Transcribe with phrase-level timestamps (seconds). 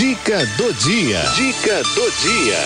[0.00, 1.20] Dica do dia.
[1.36, 2.58] Dica do dia.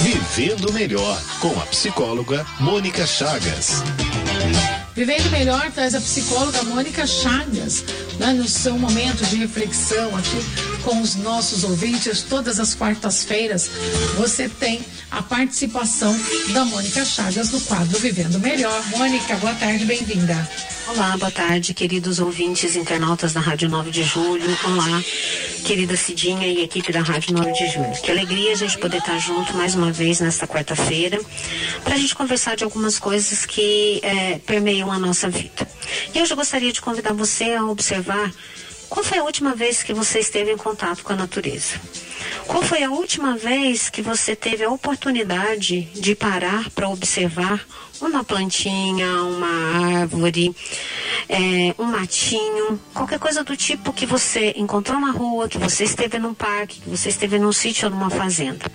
[0.00, 3.82] Vivendo melhor com a psicóloga Mônica Chagas.
[4.94, 7.84] Vivendo Melhor traz a psicóloga Mônica Chagas,
[8.18, 13.70] né, no seu momento de reflexão aqui com os nossos ouvintes, todas as quartas-feiras,
[14.16, 16.14] você tem a participação
[16.52, 18.84] da Mônica Chagas no quadro Vivendo Melhor.
[18.90, 20.48] Mônica, boa tarde, bem-vinda.
[20.86, 24.44] Olá, boa tarde, queridos ouvintes internautas da Rádio 9 de Julho.
[24.64, 25.02] Olá,
[25.64, 27.92] querida Cidinha e equipe da Rádio 9 de Julho.
[28.02, 31.18] Que alegria a gente poder estar junto mais uma vez nesta quarta-feira
[31.82, 35.66] para a gente conversar de algumas coisas que é, permeiam a nossa vida.
[36.14, 38.30] E hoje eu gostaria de convidar você a observar
[38.94, 41.80] qual foi a última vez que você esteve em contato com a natureza?
[42.46, 47.66] Qual foi a última vez que você teve a oportunidade de parar para observar
[48.00, 50.54] uma plantinha, uma árvore,
[51.28, 56.16] é, um matinho, qualquer coisa do tipo que você encontrou na rua, que você esteve
[56.20, 58.70] num parque, que você esteve num sítio ou numa fazenda?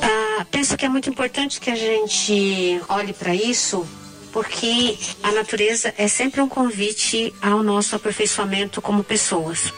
[0.00, 3.84] Ah, penso que é muito importante que a gente olhe para isso
[4.32, 9.72] porque a natureza é sempre um convite ao nosso aperfeiçoamento como pessoas,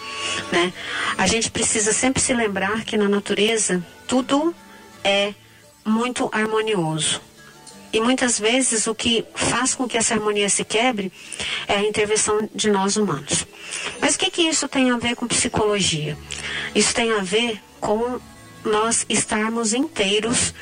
[0.51, 0.73] né?
[1.17, 4.55] A gente precisa sempre se lembrar que na natureza tudo
[5.03, 5.35] é
[5.85, 7.21] muito harmonioso.
[7.93, 11.13] E muitas vezes o que faz com que essa harmonia se quebre
[11.69, 13.47] é a intervenção de nós humanos.
[14.01, 16.17] Mas o que, que isso tem a ver com psicologia?
[16.75, 18.19] Isso tem a ver com
[18.65, 20.55] nós estarmos inteiros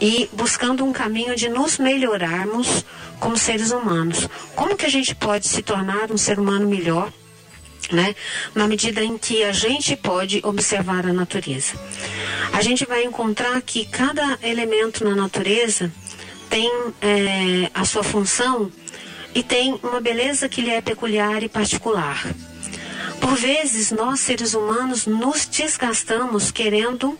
[0.00, 2.84] e buscando um caminho de nos melhorarmos
[3.20, 4.28] como seres humanos.
[4.54, 7.12] Como que a gente pode se tornar um ser humano melhor?
[7.90, 8.14] Né?
[8.54, 11.72] Na medida em que a gente pode observar a natureza.
[12.52, 15.90] A gente vai encontrar que cada elemento na natureza
[16.50, 18.70] tem é, a sua função
[19.34, 22.26] e tem uma beleza que lhe é peculiar e particular.
[23.20, 27.18] Por vezes, nós seres humanos nos desgastamos querendo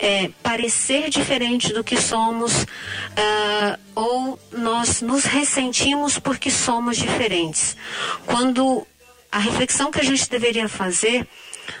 [0.00, 7.76] é, parecer diferente do que somos uh, ou nós nos ressentimos porque somos diferentes.
[8.24, 8.86] Quando
[9.30, 11.28] a reflexão que a gente deveria fazer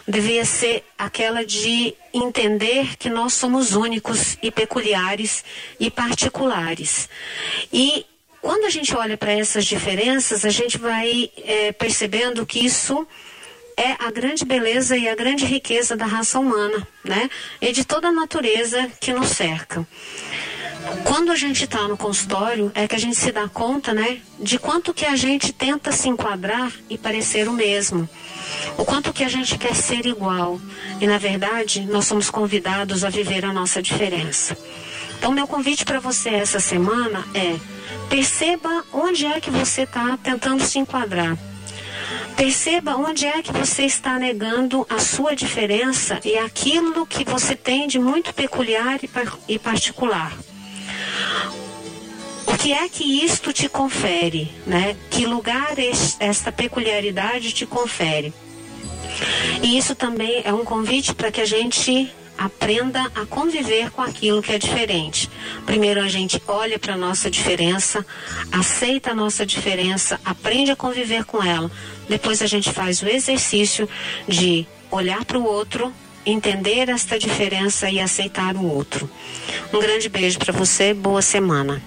[0.06, 5.42] devia ser aquela de entender que nós somos únicos e peculiares
[5.80, 7.08] e particulares.
[7.72, 8.06] E
[8.40, 13.06] quando a gente olha para essas diferenças, a gente vai é, percebendo que isso
[13.80, 17.30] é a grande beleza e a grande riqueza da raça humana, né?
[17.62, 19.86] E de toda a natureza que nos cerca.
[21.04, 24.58] Quando a gente está no consultório, é que a gente se dá conta, né, de
[24.58, 28.08] quanto que a gente tenta se enquadrar e parecer o mesmo.
[28.76, 30.60] O quanto que a gente quer ser igual.
[31.00, 34.56] E, na verdade, nós somos convidados a viver a nossa diferença.
[35.18, 37.56] Então, meu convite para você essa semana é
[38.08, 41.36] perceba onde é que você está tentando se enquadrar.
[42.40, 47.86] Perceba onde é que você está negando a sua diferença e aquilo que você tem
[47.86, 48.98] de muito peculiar
[49.46, 50.32] e particular.
[52.46, 54.96] O que é que isto te confere, né?
[55.10, 55.74] Que lugar
[56.18, 58.32] esta peculiaridade te confere?
[59.62, 64.42] E isso também é um convite para que a gente aprenda a conviver com aquilo
[64.42, 65.28] que é diferente.
[65.66, 68.04] Primeiro a gente olha para a nossa diferença,
[68.50, 71.70] aceita a nossa diferença, aprende a conviver com ela.
[72.08, 73.86] Depois a gente faz o exercício
[74.26, 75.92] de olhar para o outro,
[76.24, 79.08] entender esta diferença e aceitar o outro.
[79.70, 81.82] Um grande beijo para você, boa semana.